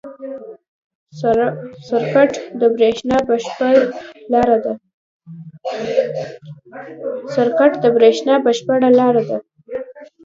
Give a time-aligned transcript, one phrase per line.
[1.87, 2.61] سرکټ د
[7.95, 9.37] برېښنا بشپړ لاره ده.